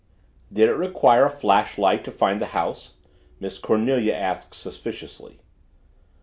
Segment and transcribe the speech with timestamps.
[0.51, 2.95] "Did it require a flashlight to find the house?"
[3.39, 5.41] Miss Cornelia asked suspiciously.